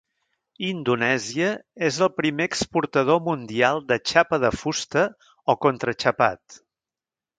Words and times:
Indonèsia 0.67 1.49
és 1.89 1.99
el 2.05 2.09
primer 2.21 2.47
exportador 2.51 3.21
mundial 3.27 3.83
de 3.93 3.99
xapa 4.13 4.41
de 4.45 4.51
fusta 4.63 5.05
o 5.55 5.61
contraxapat. 5.67 6.61